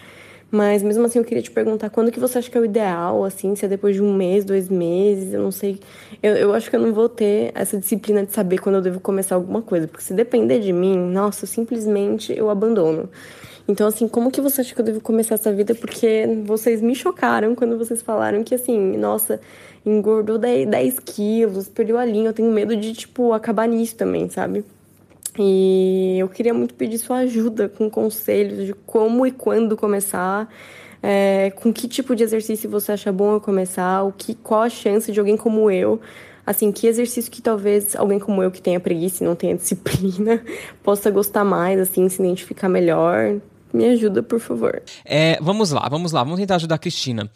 [0.51, 3.23] Mas mesmo assim eu queria te perguntar quando que você acha que é o ideal,
[3.23, 5.79] assim, se é depois de um mês, dois meses, eu não sei.
[6.23, 8.99] Eu, eu acho que eu não vou ter essa disciplina de saber quando eu devo
[8.99, 13.11] começar alguma coisa, porque se depender de mim, nossa, simplesmente eu abandono.
[13.69, 15.75] Então, assim, como que você acha que eu devo começar essa vida?
[15.75, 19.39] Porque vocês me chocaram quando vocês falaram que, assim, nossa,
[19.85, 22.31] engordou 10, 10 quilos, perdeu a linha.
[22.31, 24.65] Eu tenho medo de, tipo, acabar nisso também, sabe?
[25.39, 30.49] E eu queria muito pedir sua ajuda com conselhos de como e quando começar.
[31.03, 34.03] É, com que tipo de exercício você acha bom eu começar?
[34.03, 36.01] O que, qual a chance de alguém como eu
[36.49, 40.43] assim, que exercício que talvez alguém como eu que tenha preguiça e não tenha disciplina
[40.83, 43.39] possa gostar mais, assim, se identificar melhor.
[43.73, 44.83] Me ajuda, por favor.
[45.05, 47.31] É, vamos lá, vamos lá, vamos tentar ajudar a Cristina.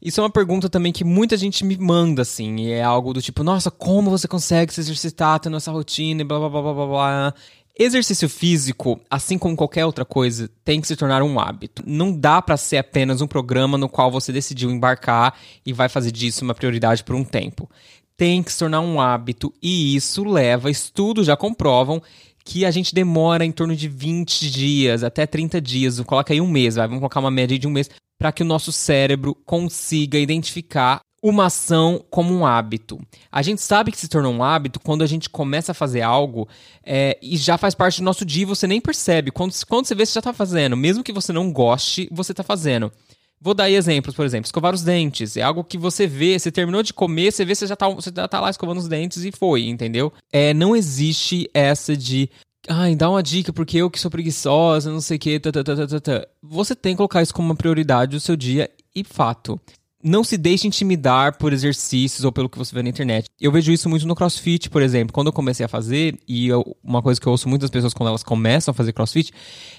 [0.00, 3.22] Isso é uma pergunta também que muita gente me manda, assim, e é algo do
[3.22, 6.74] tipo, nossa, como você consegue se exercitar tendo essa rotina e blá blá blá blá
[6.74, 7.34] blá blá.
[7.78, 11.82] Exercício físico, assim como qualquer outra coisa, tem que se tornar um hábito.
[11.86, 16.10] Não dá para ser apenas um programa no qual você decidiu embarcar e vai fazer
[16.10, 17.68] disso uma prioridade por um tempo.
[18.16, 22.02] Tem que se tornar um hábito e isso leva, estudos já comprovam
[22.46, 26.46] que a gente demora em torno de 20 dias até 30 dias, coloca aí um
[26.46, 30.16] mês, vai, vamos colocar uma média de um mês, para que o nosso cérebro consiga
[30.16, 33.00] identificar uma ação como um hábito.
[33.32, 36.48] A gente sabe que se tornou um hábito quando a gente começa a fazer algo
[36.84, 39.32] é, e já faz parte do nosso dia você nem percebe.
[39.32, 40.76] Quando, quando você vê, você já está fazendo.
[40.76, 42.92] Mesmo que você não goste, você está fazendo.
[43.40, 45.36] Vou dar exemplos, por exemplo, escovar os dentes.
[45.36, 48.10] É algo que você vê, você terminou de comer, você vê, você já tá, você
[48.14, 50.12] já tá lá escovando os dentes e foi, entendeu?
[50.32, 52.30] É, não existe essa de.
[52.68, 55.38] Ai, dá uma dica, porque eu que sou preguiçosa, não sei o quê.
[55.38, 56.26] Tá, tá, tá.
[56.42, 59.60] Você tem que colocar isso como uma prioridade do seu dia e fato
[60.06, 63.26] não se deixe intimidar por exercícios ou pelo que você vê na internet.
[63.40, 65.12] Eu vejo isso muito no CrossFit, por exemplo.
[65.12, 68.10] Quando eu comecei a fazer, e eu, uma coisa que eu ouço muitas pessoas quando
[68.10, 69.32] elas começam a fazer CrossFit,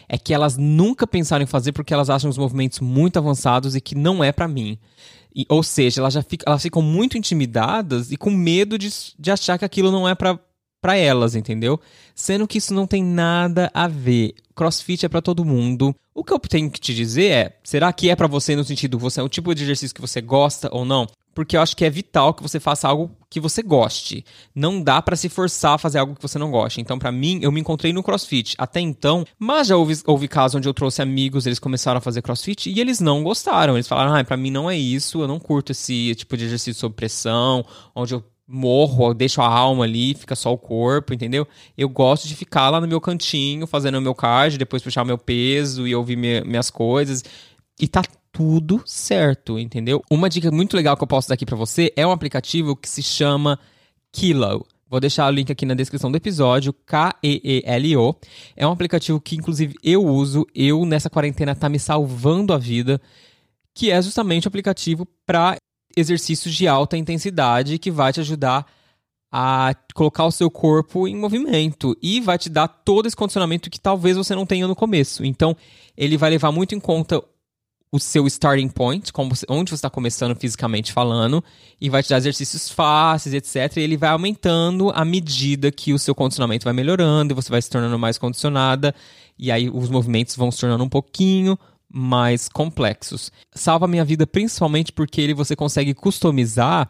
[0.09, 3.79] é que elas nunca pensaram em fazer porque elas acham os movimentos muito avançados e
[3.79, 4.77] que não é para mim.
[5.33, 9.31] E, ou seja, elas já ficam, elas ficam muito intimidadas e com medo de, de
[9.31, 10.13] achar que aquilo não é
[10.81, 11.79] para elas, entendeu?
[12.15, 14.35] Sendo que isso não tem nada a ver.
[14.55, 15.95] CrossFit é para todo mundo.
[16.13, 18.97] O que eu tenho que te dizer é, será que é para você no sentido
[18.97, 21.07] você é o tipo de exercício que você gosta ou não?
[21.37, 24.25] Porque eu acho que é vital que você faça algo que você goste.
[24.55, 26.81] Não dá para se forçar a fazer algo que você não goste.
[26.81, 30.55] Então, para mim, eu me encontrei no CrossFit até então, mas já houve, houve casos
[30.55, 33.75] onde eu trouxe amigos, eles começaram a fazer CrossFit e eles não gostaram.
[33.75, 36.79] Eles falaram: "Ah, para mim não é isso, eu não curto esse tipo de exercício
[36.79, 37.63] sob pressão,
[37.95, 41.45] onde eu morro, deixo a alma ali, fica só o corpo, entendeu?
[41.77, 45.05] Eu gosto de ficar lá no meu cantinho, fazendo o meu card, depois puxar o
[45.05, 47.23] meu peso e ouvir minhas coisas.
[47.79, 50.01] E tá tudo certo, entendeu?
[50.09, 52.89] Uma dica muito legal que eu posso dar aqui para você é um aplicativo que
[52.89, 53.59] se chama
[54.11, 54.65] Kilo.
[54.89, 58.15] Vou deixar o link aqui na descrição do episódio, K-E-E-L-O.
[58.55, 60.47] É um aplicativo que, inclusive, eu uso.
[60.55, 63.01] Eu, nessa quarentena, tá me salvando a vida
[63.77, 65.55] que é justamente o aplicativo para
[65.95, 68.65] exercícios de alta intensidade que vai te ajudar
[69.31, 73.79] a colocar o seu corpo em movimento e vai te dar todo esse condicionamento que
[73.79, 75.25] talvez você não tenha no começo.
[75.25, 75.55] Então,
[75.97, 77.21] ele vai levar muito em conta
[77.91, 81.43] o seu starting point, você, onde você está começando fisicamente falando,
[81.79, 83.77] e vai te dar exercícios fáceis, etc.
[83.77, 87.61] E ele vai aumentando à medida que o seu condicionamento vai melhorando e você vai
[87.61, 88.93] se tornando mais condicionada,
[89.39, 91.57] e aí os movimentos vão se tornando um pouquinho
[91.91, 93.31] mais complexos.
[93.53, 96.89] Salva minha vida principalmente porque ele você consegue customizar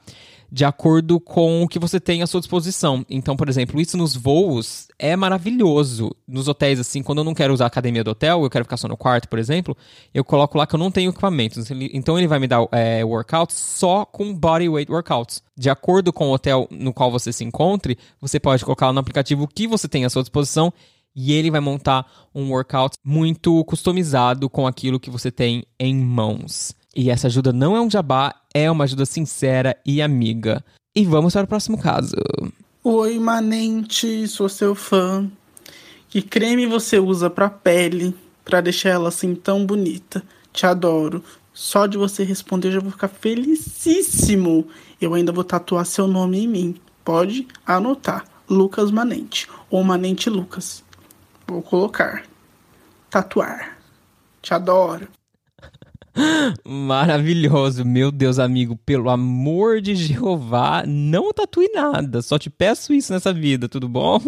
[0.51, 3.05] de acordo com o que você tem à sua disposição.
[3.09, 6.15] Então, por exemplo, isso nos voos é maravilhoso.
[6.27, 8.77] Nos hotéis, assim, quando eu não quero usar a academia do hotel, eu quero ficar
[8.77, 9.75] só no quarto, por exemplo,
[10.13, 11.59] eu coloco lá que eu não tenho equipamento.
[11.93, 15.43] Então, ele vai me dar é, workouts só com body weight workouts.
[15.57, 19.43] De acordo com o hotel no qual você se encontre, você pode colocar no aplicativo
[19.43, 20.71] o que você tem à sua disposição
[21.17, 26.75] e ele vai montar um workout muito customizado com aquilo que você tem em mãos.
[26.95, 30.63] E essa ajuda não é um jabá, é uma ajuda sincera e amiga.
[30.95, 32.15] E vamos para o próximo caso.
[32.83, 35.27] Oi, Manente, sou seu fã.
[36.07, 40.23] Que creme você usa pra pele pra deixar ela assim tão bonita?
[40.53, 41.23] Te adoro.
[41.51, 44.67] Só de você responder eu já vou ficar felicíssimo.
[45.01, 46.75] Eu ainda vou tatuar seu nome em mim.
[47.03, 48.23] Pode anotar.
[48.49, 50.86] Lucas Manente ou Manente Lucas.
[51.47, 52.23] Vou colocar.
[53.09, 53.77] Tatuar.
[54.41, 55.07] Te adoro.
[56.65, 63.13] Maravilhoso, meu Deus, amigo, pelo amor de Jeová, não tatue nada, só te peço isso
[63.13, 64.19] nessa vida, tudo bom?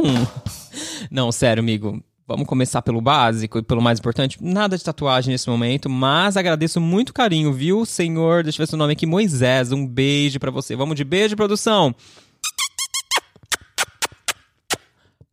[1.09, 4.37] Não, sério, amigo, vamos começar pelo básico e pelo mais importante.
[4.39, 8.43] Nada de tatuagem nesse momento, mas agradeço muito carinho, viu, senhor?
[8.43, 9.71] Deixa eu ver seu nome aqui, Moisés.
[9.71, 10.75] Um beijo para você.
[10.75, 11.95] Vamos de beijo, produção.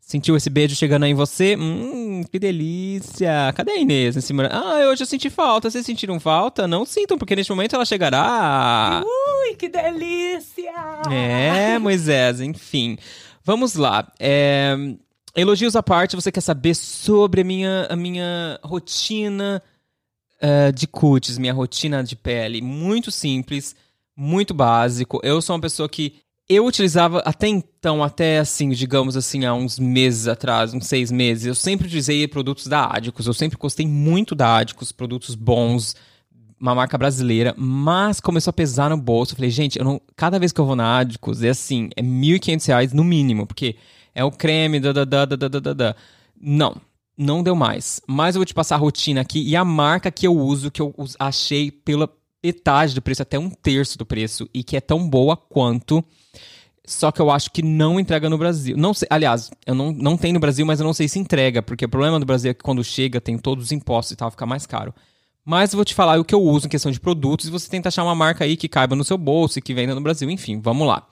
[0.06, 1.56] Sentiu esse beijo chegando aí em você?
[1.56, 3.52] Hum, que delícia.
[3.56, 4.14] Cadê a Inês?
[4.24, 4.46] cima?
[4.52, 5.68] Ah, hoje eu senti falta.
[5.68, 6.68] Vocês sentiram falta?
[6.68, 9.02] Não sintam, porque neste momento ela chegará.
[9.04, 10.72] Ui, que delícia!
[11.10, 12.96] É, Moisés, enfim.
[13.42, 14.06] Vamos lá.
[14.20, 14.76] É...
[15.34, 19.60] Elogios à parte, você quer saber sobre a minha, a minha rotina
[20.40, 22.62] uh, de cutis, minha rotina de pele.
[22.62, 23.74] Muito simples,
[24.16, 25.18] muito básico.
[25.24, 26.14] Eu sou uma pessoa que
[26.48, 31.46] eu utilizava até então, até assim, digamos assim, há uns meses atrás, uns seis meses,
[31.46, 33.26] eu sempre utilizei produtos da Adicus.
[33.26, 35.96] Eu sempre gostei muito da Adicus, produtos bons,
[36.60, 39.32] uma marca brasileira, mas começou a pesar no bolso.
[39.32, 42.00] Eu falei, gente, eu não, cada vez que eu vou na Adicus, é assim, é
[42.00, 43.76] R$ 1.500 no mínimo, porque
[44.14, 45.96] é o creme, da, da, da, da, da, da, da.
[46.40, 46.80] Não,
[47.18, 48.00] não deu mais.
[48.06, 50.80] Mas eu vou te passar a rotina aqui e a marca que eu uso, que
[50.80, 52.08] eu achei pela
[52.46, 56.04] metade do preço, até um terço do preço, e que é tão boa quanto
[56.86, 58.76] só que eu acho que não entrega no Brasil.
[58.76, 61.60] Não sei, aliás, eu não, não tem no Brasil, mas eu não sei se entrega,
[61.60, 64.30] porque o problema do Brasil é que quando chega tem todos os impostos e tal,
[64.30, 64.94] fica mais caro.
[65.44, 67.68] Mas eu vou te falar o que eu uso em questão de produtos e você
[67.68, 70.30] tenta achar uma marca aí que caiba no seu bolso e que venda no Brasil.
[70.30, 71.06] Enfim, vamos lá.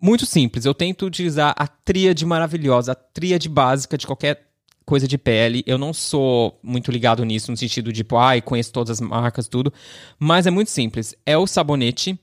[0.00, 4.51] Muito simples, eu tento utilizar a tríade maravilhosa, a tríade básica de qualquer
[4.84, 5.62] coisa de pele.
[5.66, 9.48] Eu não sou muito ligado nisso, no sentido de, tipo, ai, conheço todas as marcas,
[9.48, 9.72] tudo.
[10.18, 11.14] Mas é muito simples.
[11.24, 12.18] É o sabonete,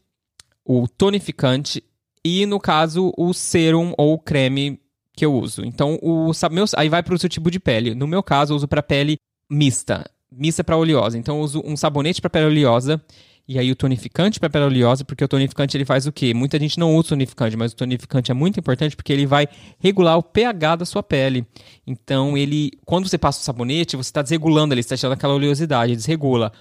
[0.65, 1.83] o tonificante
[2.23, 4.79] e, no caso, o serum ou creme
[5.13, 5.65] que eu uso.
[5.65, 7.93] Então, o meu, aí vai para o seu tipo de pele.
[7.93, 9.17] No meu caso, eu uso para pele
[9.49, 10.09] mista.
[10.31, 11.17] Mista para oleosa.
[11.17, 13.03] Então, eu uso um sabonete para pele oleosa
[13.49, 16.35] e aí o tonificante para pele oleosa, porque o tonificante ele faz o quê?
[16.35, 19.47] Muita gente não usa tonificante, mas o tonificante é muito importante porque ele vai
[19.79, 21.43] regular o pH da sua pele.
[21.87, 25.95] Então, ele, quando você passa o sabonete, você está desregulando ele, está tirando aquela oleosidade,
[25.95, 26.53] desregula.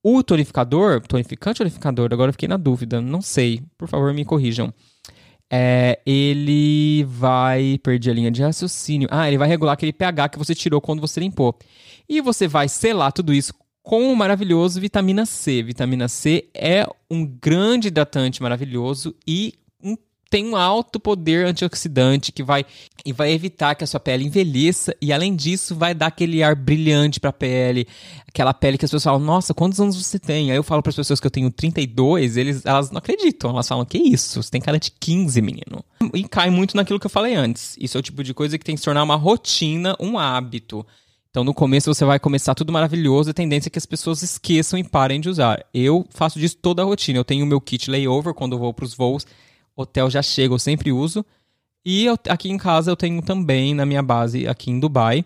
[0.00, 4.24] O tonificador, tonificante ou tonificador, agora eu fiquei na dúvida, não sei, por favor me
[4.24, 4.72] corrijam
[5.50, 7.78] é, ele vai.
[7.82, 9.08] Perdi a linha de raciocínio.
[9.10, 11.56] Ah, ele vai regular aquele pH que você tirou quando você limpou.
[12.08, 13.52] E você vai selar tudo isso
[13.88, 15.62] com o maravilhoso vitamina C.
[15.62, 19.54] Vitamina C é um grande hidratante maravilhoso e
[20.28, 22.66] tem um alto poder antioxidante que vai
[23.02, 26.54] e vai evitar que a sua pele envelheça e além disso vai dar aquele ar
[26.54, 27.88] brilhante para a pele,
[28.28, 30.50] aquela pele que as pessoas falam: "Nossa, quantos anos você tem?".
[30.50, 33.66] Aí eu falo para as pessoas que eu tenho 32, eles elas não acreditam, elas
[33.66, 34.42] falam: "Que isso?
[34.42, 35.82] Você tem cara de 15, menino".
[36.12, 37.74] E cai muito naquilo que eu falei antes.
[37.80, 40.84] Isso é o tipo de coisa que tem que se tornar uma rotina, um hábito.
[41.30, 44.78] Então, no começo você vai começar tudo maravilhoso, a tendência é que as pessoas esqueçam
[44.78, 45.64] e parem de usar.
[45.72, 47.18] Eu faço disso toda a rotina.
[47.18, 49.26] Eu tenho o meu kit layover quando eu vou para os voos
[49.80, 51.24] hotel já chega, eu sempre uso.
[51.84, 55.24] E eu, aqui em casa eu tenho também na minha base aqui em Dubai,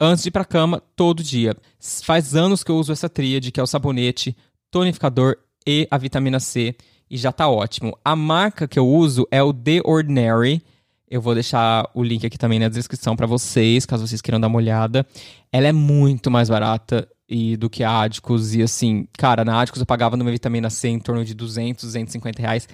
[0.00, 1.54] antes de ir pra cama, todo dia.
[1.78, 4.36] Faz anos que eu uso essa tríade, que é o sabonete,
[4.70, 5.36] tonificador
[5.66, 6.74] e a vitamina C,
[7.08, 7.96] e já tá ótimo.
[8.04, 10.62] A marca que eu uso é o The Ordinary.
[11.08, 14.48] Eu vou deixar o link aqui também na descrição para vocês, caso vocês queiram dar
[14.48, 15.06] uma olhada.
[15.52, 18.54] Ela é muito mais barata e do que a Adicos.
[18.54, 22.42] E assim, cara, na Adicos eu pagava numa vitamina C em torno de 200, 250
[22.42, 22.68] reais.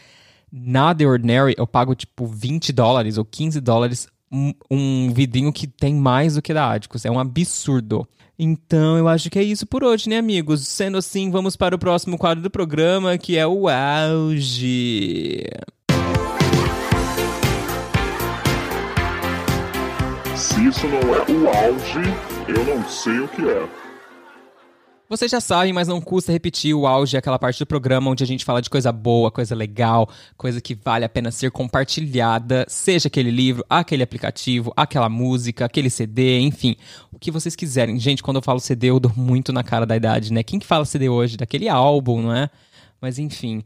[0.50, 5.66] Na The Ordinary eu pago tipo 20 dólares ou 15 dólares um, um vidrinho que
[5.66, 7.04] tem mais do que da Adicos.
[7.04, 8.08] É um absurdo.
[8.38, 10.66] Então eu acho que é isso por hoje, né, amigos?
[10.66, 15.44] Sendo assim, vamos para o próximo quadro do programa, que é o auge.
[20.36, 22.00] Se isso não é o auge,
[22.48, 23.68] eu não sei o que é.
[25.08, 28.24] Vocês já sabem, mas não custa repetir, o auge é aquela parte do programa onde
[28.24, 32.64] a gente fala de coisa boa, coisa legal, coisa que vale a pena ser compartilhada,
[32.66, 36.76] seja aquele livro, aquele aplicativo, aquela música, aquele CD, enfim,
[37.12, 37.98] o que vocês quiserem.
[38.00, 40.42] Gente, quando eu falo CD, eu dou muito na cara da idade, né?
[40.42, 41.36] Quem que fala CD hoje?
[41.36, 42.48] Daquele álbum, não é?
[42.98, 43.62] Mas enfim.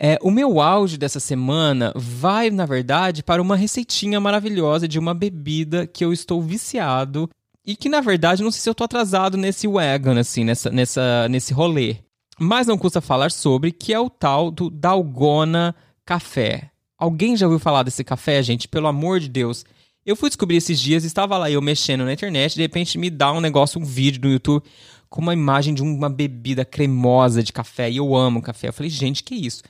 [0.00, 5.12] É, o meu auge dessa semana vai, na verdade, para uma receitinha maravilhosa de uma
[5.12, 7.28] bebida que eu estou viciado
[7.66, 11.28] e que, na verdade, não sei se eu tô atrasado nesse wagon, assim, nessa, nessa,
[11.28, 11.96] nesse rolê.
[12.38, 15.74] Mas não custa falar sobre, que é o tal do Dalgona
[16.06, 16.70] Café.
[16.96, 18.68] Alguém já ouviu falar desse café, gente?
[18.68, 19.64] Pelo amor de Deus.
[20.06, 23.32] Eu fui descobrir esses dias, estava lá eu mexendo na internet, de repente me dá
[23.32, 24.64] um negócio, um vídeo no YouTube,
[25.10, 27.90] com uma imagem de uma bebida cremosa de café.
[27.90, 28.68] E eu amo café.
[28.68, 29.62] Eu falei, gente, que isso?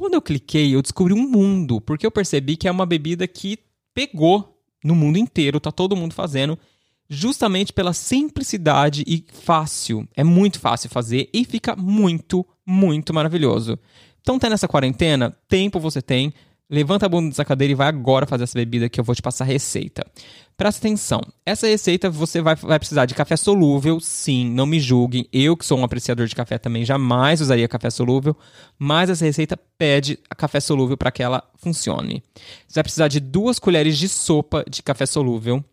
[0.00, 3.58] Quando eu cliquei, eu descobri um mundo, porque eu percebi que é uma bebida que
[3.92, 6.58] pegou no mundo inteiro, tá todo mundo fazendo
[7.06, 10.08] justamente pela simplicidade e fácil.
[10.16, 13.78] É muito fácil fazer e fica muito, muito maravilhoso.
[14.22, 16.32] Então tá nessa quarentena, tempo você tem,
[16.70, 19.20] levanta a bunda dessa cadeira e vai agora fazer essa bebida que eu vou te
[19.20, 20.06] passar a receita.
[20.56, 25.26] Presta atenção, essa receita você vai, vai precisar de café solúvel, sim, não me julguem,
[25.32, 28.36] eu que sou um apreciador de café também jamais usaria café solúvel,
[28.78, 32.22] mas essa receita pede café solúvel para que ela funcione.
[32.68, 35.64] Você vai precisar de duas colheres de sopa de café solúvel,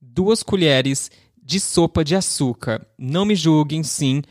[0.00, 1.10] duas colheres
[1.42, 2.84] de sopa de açúcar.
[2.98, 4.22] Não me julguem, sim.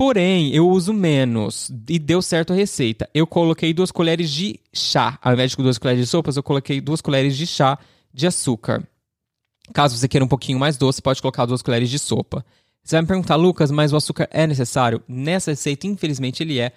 [0.00, 3.06] Porém, eu uso menos e deu certo a receita.
[3.12, 5.18] Eu coloquei duas colheres de chá.
[5.20, 7.78] Ao invés de duas colheres de sopas, eu coloquei duas colheres de chá
[8.10, 8.82] de açúcar.
[9.74, 12.42] Caso você queira um pouquinho mais doce, pode colocar duas colheres de sopa.
[12.82, 15.02] Você vai me perguntar, Lucas, mas o açúcar é necessário?
[15.06, 16.72] Nessa receita, infelizmente, ele é.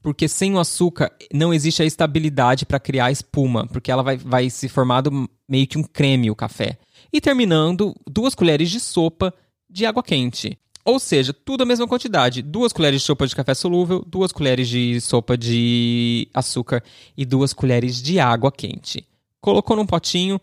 [0.00, 4.48] Porque sem o açúcar não existe a estabilidade para criar espuma, porque ela vai, vai
[4.50, 6.78] se formando meio que um creme o café
[7.12, 9.34] e terminando duas colheres de sopa
[9.68, 10.56] de água quente.
[10.88, 12.40] Ou seja, tudo a mesma quantidade.
[12.40, 16.82] Duas colheres de sopa de café solúvel, duas colheres de sopa de açúcar
[17.14, 19.06] e duas colheres de água quente.
[19.38, 20.40] Colocou num potinho,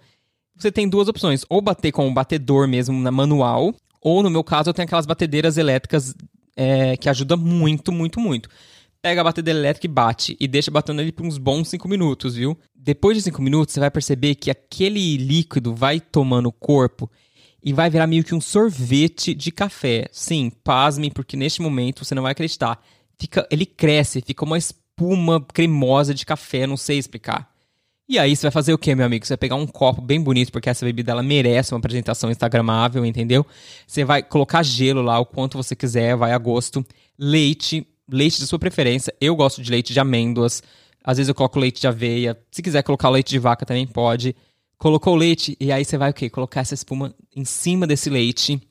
[0.55, 1.43] você tem duas opções.
[1.49, 5.08] Ou bater com um batedor mesmo na manual, ou no meu caso eu tenho aquelas
[5.08, 6.13] batedeiras elétricas
[6.55, 8.47] é, que ajuda muito, muito, muito
[9.01, 10.38] pega a batedeira elétrica e bate.
[10.39, 12.58] E deixa batendo ali por uns bons 5 minutos, viu?
[12.75, 17.08] Depois de 5 minutos, você vai perceber que aquele líquido vai tomando o corpo
[17.65, 20.08] e vai virar meio que um sorvete de café.
[20.12, 22.80] Sim, pasmem, porque neste momento você não vai acreditar.
[23.17, 27.51] Fica, ele cresce, fica uma espuma cremosa de café, não sei explicar.
[28.08, 29.25] E aí você vai fazer o que, meu amigo?
[29.25, 33.04] Você vai pegar um copo bem bonito, porque essa bebida ela merece uma apresentação instagramável,
[33.04, 33.43] entendeu?
[33.88, 36.86] Você vai colocar gelo lá, o quanto você quiser, vai a gosto.
[37.17, 39.12] Leite, leite de sua preferência.
[39.19, 40.62] Eu gosto de leite de amêndoas.
[41.04, 42.39] Às vezes eu coloco leite de aveia.
[42.51, 44.36] Se quiser colocar leite de vaca também pode.
[44.78, 46.30] Colocou o leite e aí você vai o quê?
[46.30, 48.62] Colocar essa espuma em cima desse leite.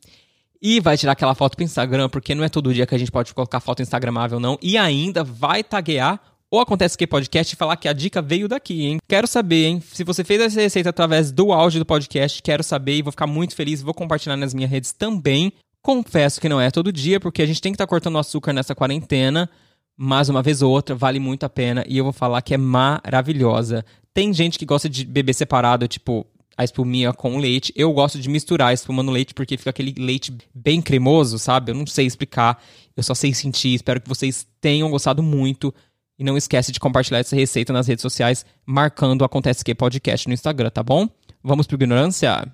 [0.60, 3.10] E vai tirar aquela foto pro Instagram, porque não é todo dia que a gente
[3.10, 4.58] pode colocar foto instagramável, não.
[4.62, 6.20] E ainda vai taguear
[6.54, 8.98] ou Acontece Que Podcast e falar que a dica veio daqui, hein?
[9.08, 9.82] Quero saber, hein?
[9.84, 13.26] Se você fez essa receita através do áudio do podcast, quero saber e vou ficar
[13.26, 13.82] muito feliz.
[13.82, 15.52] Vou compartilhar nas minhas redes também.
[15.82, 18.52] Confesso que não é todo dia, porque a gente tem que estar tá cortando açúcar
[18.52, 19.50] nessa quarentena,
[19.96, 22.56] mas uma vez ou outra vale muito a pena e eu vou falar que é
[22.56, 23.84] maravilhosa.
[24.14, 26.24] Tem gente que gosta de beber separado, tipo
[26.56, 27.72] a espuminha com leite.
[27.74, 31.72] Eu gosto de misturar a espuma no leite porque fica aquele leite bem cremoso, sabe?
[31.72, 32.62] Eu não sei explicar,
[32.96, 33.74] eu só sei sentir.
[33.74, 35.74] Espero que vocês tenham gostado muito.
[36.16, 40.34] E não esquece de compartilhar essa receita nas redes sociais, marcando Acontece Que Podcast no
[40.34, 41.08] Instagram, tá bom?
[41.42, 42.46] Vamos pro Ignorância?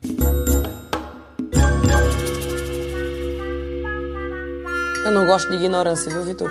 [5.05, 6.51] Eu não gosto de ignorância, viu, Vitor?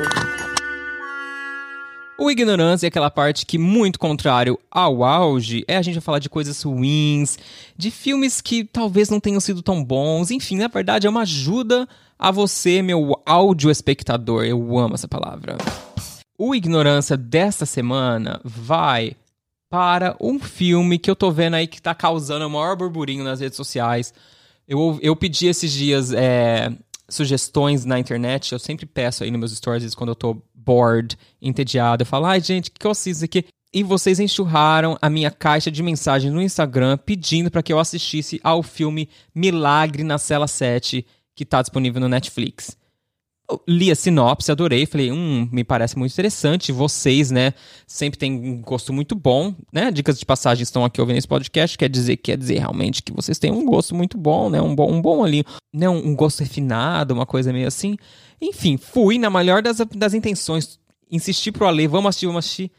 [2.19, 6.29] O ignorância é aquela parte que, muito contrário ao auge, é a gente falar de
[6.29, 7.39] coisas ruins,
[7.77, 10.29] de filmes que talvez não tenham sido tão bons.
[10.29, 11.87] Enfim, na verdade, é uma ajuda
[12.19, 14.43] a você, meu áudio espectador.
[14.43, 15.57] Eu amo essa palavra.
[16.37, 19.15] O ignorância desta semana vai
[19.69, 23.39] para um filme que eu tô vendo aí que tá causando o maior burburinho nas
[23.39, 24.13] redes sociais.
[24.67, 26.69] Eu, eu pedi esses dias é,
[27.07, 30.37] sugestões na internet, eu sempre peço aí nos meus stories quando eu tô
[30.69, 32.03] bored, entediado.
[32.03, 33.43] Eu falo, ai gente, o que eu assisto aqui?
[33.73, 38.39] E vocês enxurraram a minha caixa de mensagens no Instagram pedindo para que eu assistisse
[38.43, 41.03] ao filme Milagre na Cela 7,
[41.35, 42.77] que tá disponível no Netflix.
[43.67, 46.71] Li a sinopse, adorei, falei, hum, me parece muito interessante.
[46.71, 47.53] Vocês, né,
[47.87, 49.91] sempre têm um gosto muito bom, né?
[49.91, 53.39] Dicas de passagem estão aqui ouvindo esse podcast, quer dizer, quer dizer realmente que vocês
[53.39, 54.61] têm um gosto muito bom, né?
[54.61, 55.43] Um bom, um bom ali,
[55.73, 55.89] né?
[55.89, 57.97] Um, um gosto refinado, uma coisa meio assim.
[58.41, 60.79] Enfim, fui na melhor das, das intenções,
[61.09, 62.71] insisti pro Ale, vamos assistir, vamos assistir.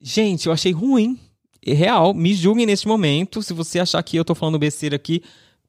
[0.00, 1.18] Gente, eu achei ruim.
[1.64, 3.42] É Real, me julguem neste momento.
[3.42, 5.22] Se você achar que eu tô falando besteira aqui,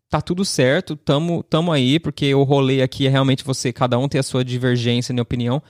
[0.10, 4.08] tá tudo certo, tamo, tamo aí, porque o rolê aqui é realmente você, cada um
[4.08, 5.62] tem a sua divergência, na opinião.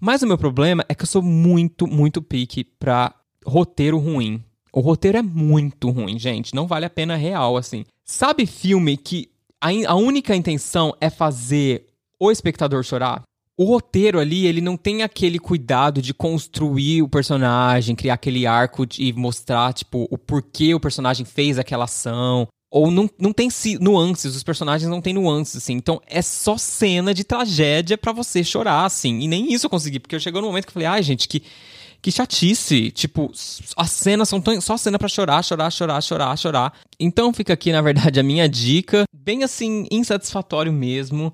[0.00, 3.14] Mas o meu problema é que eu sou muito, muito pique pra
[3.44, 4.42] roteiro ruim.
[4.72, 6.54] O roteiro é muito ruim, gente.
[6.54, 7.84] Não vale a pena real, assim.
[8.04, 9.28] Sabe filme que
[9.60, 11.86] a, a única intenção é fazer
[12.20, 13.22] o espectador chorar?
[13.56, 18.86] O roteiro ali, ele não tem aquele cuidado de construir o personagem, criar aquele arco
[18.86, 22.46] de- e mostrar, tipo, o porquê o personagem fez aquela ação.
[22.70, 23.48] Ou não, não tem
[23.80, 25.72] nuances, os personagens não têm nuances, assim.
[25.72, 29.20] Então é só cena de tragédia pra você chorar, assim.
[29.20, 31.26] E nem isso eu consegui, porque eu chegou no momento que eu falei, ai, gente,
[31.28, 31.42] que,
[32.02, 32.90] que chatice.
[32.90, 33.32] Tipo,
[33.76, 36.72] as cenas são tão, só cena pra chorar, chorar, chorar, chorar, chorar.
[37.00, 39.04] Então fica aqui, na verdade, a minha dica.
[39.14, 41.32] Bem assim, insatisfatório mesmo.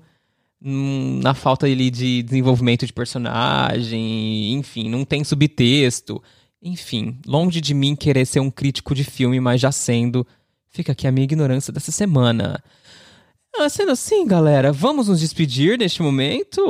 [0.63, 6.23] hum, Na falta ali de desenvolvimento de personagem, enfim, não tem subtexto.
[6.61, 10.25] Enfim, longe de mim querer ser um crítico de filme, mas já sendo,
[10.75, 12.61] fica aqui a minha ignorância dessa semana.
[13.57, 16.61] Ah, sendo assim, galera, vamos nos despedir neste momento?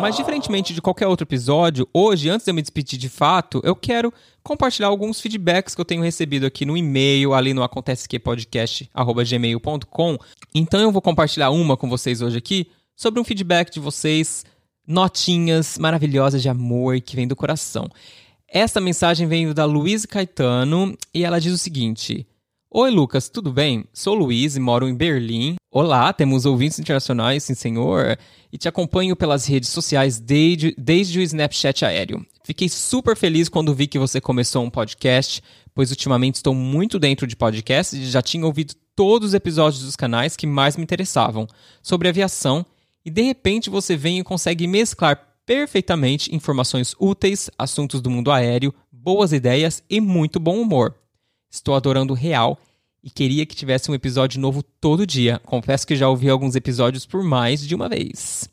[0.00, 3.76] Mas diferentemente de qualquer outro episódio, hoje, antes de eu me despedir de fato, eu
[3.76, 4.12] quero
[4.42, 10.18] compartilhar alguns feedbacks que eu tenho recebido aqui no e-mail, ali no acontecequepodcast.gmail.com.
[10.52, 14.44] Então eu vou compartilhar uma com vocês hoje aqui sobre um feedback de vocês,
[14.84, 17.88] notinhas maravilhosas de amor que vem do coração.
[18.48, 22.26] Essa mensagem veio da Luiz Caetano e ela diz o seguinte:
[22.68, 23.84] Oi, Lucas, tudo bem?
[23.92, 25.54] Sou Luiz e moro em Berlim.
[25.70, 28.18] Olá, temos ouvintes internacionais, sim senhor,
[28.52, 32.26] e te acompanho pelas redes sociais desde, desde o Snapchat aéreo.
[32.44, 35.40] Fiquei super feliz quando vi que você começou um podcast,
[35.72, 39.94] pois ultimamente estou muito dentro de podcasts e já tinha ouvido todos os episódios dos
[39.94, 41.46] canais que mais me interessavam
[41.80, 42.66] sobre aviação,
[43.04, 48.74] e de repente você vem e consegue mesclar perfeitamente informações úteis, assuntos do mundo aéreo,
[48.90, 50.96] boas ideias e muito bom humor.
[51.50, 52.58] Estou adorando real
[53.02, 55.40] e queria que tivesse um episódio novo todo dia.
[55.44, 58.48] Confesso que já ouvi alguns episódios por mais de uma vez.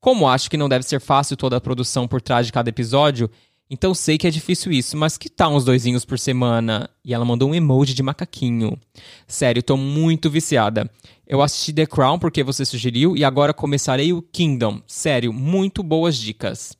[0.00, 3.30] Como acho que não deve ser fácil toda a produção por trás de cada episódio,
[3.68, 6.88] então sei que é difícil isso, mas que tal uns doisinhos por semana?
[7.04, 8.78] E ela mandou um emoji de macaquinho.
[9.26, 10.88] Sério, tô muito viciada.
[11.26, 14.80] Eu assisti The Crown porque você sugeriu e agora começarei o Kingdom.
[14.86, 16.76] Sério, muito boas dicas.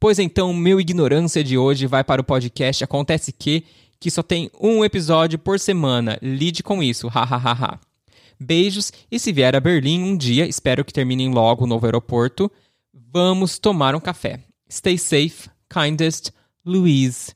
[0.00, 3.64] Pois então, meu ignorância de hoje vai para o podcast Acontece Que,
[4.04, 6.18] que só tem um episódio por semana.
[6.20, 7.80] Lide com isso, hahaha.
[8.38, 12.52] Beijos e se vier a Berlim um dia, espero que terminem logo o novo aeroporto,
[12.92, 14.40] vamos tomar um café.
[14.70, 16.32] Stay safe, kindest,
[16.66, 17.32] Louise.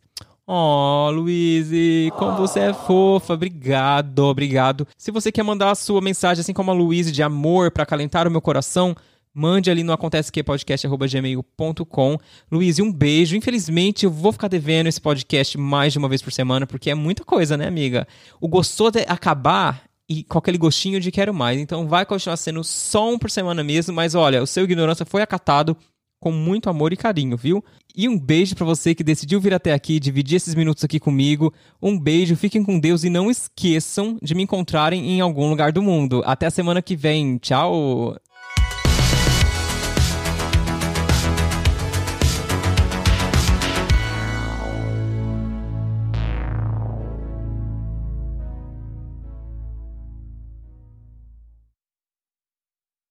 [0.46, 3.32] Oh, Luíse, como você é fofa.
[3.32, 4.86] Obrigado, obrigado.
[4.98, 8.28] Se você quer mandar a sua mensagem, assim como a Luíse, de amor para acalentar
[8.28, 8.94] o meu coração,
[9.32, 12.18] mande ali no acontecequepodcast.gmail.com.
[12.50, 13.36] Luíse, um beijo.
[13.36, 16.94] Infelizmente, eu vou ficar devendo esse podcast mais de uma vez por semana, porque é
[16.94, 18.06] muita coisa, né, amiga?
[18.40, 21.60] O gostoso é acabar e com aquele gostinho de quero mais.
[21.60, 25.22] Então vai continuar sendo só um por semana mesmo, mas olha, o seu ignorância foi
[25.22, 25.76] acatado
[26.20, 27.64] com muito amor e carinho, viu?
[27.94, 31.52] E um beijo pra você que decidiu vir até aqui, dividir esses minutos aqui comigo.
[31.80, 35.82] Um beijo, fiquem com Deus e não esqueçam de me encontrarem em algum lugar do
[35.82, 36.22] mundo.
[36.24, 37.38] Até a semana que vem.
[37.38, 38.16] Tchau.